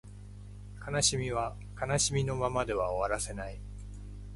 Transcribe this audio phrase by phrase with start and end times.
[0.83, 3.61] 悲しみは悲しみのままでは終わらせない